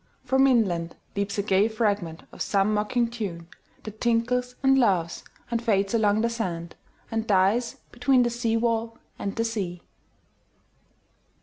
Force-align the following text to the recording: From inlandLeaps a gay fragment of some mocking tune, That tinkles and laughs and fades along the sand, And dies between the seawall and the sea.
From 0.23 0.47
inlandLeaps 0.47 1.37
a 1.37 1.43
gay 1.43 1.67
fragment 1.67 2.23
of 2.31 2.41
some 2.41 2.73
mocking 2.73 3.07
tune, 3.07 3.47
That 3.83 4.01
tinkles 4.01 4.55
and 4.63 4.79
laughs 4.79 5.23
and 5.51 5.61
fades 5.61 5.93
along 5.93 6.21
the 6.21 6.29
sand, 6.31 6.75
And 7.11 7.27
dies 7.27 7.75
between 7.91 8.23
the 8.23 8.31
seawall 8.31 8.97
and 9.19 9.35
the 9.35 9.45
sea. 9.45 9.83